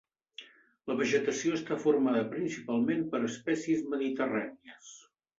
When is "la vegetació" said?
0.91-1.57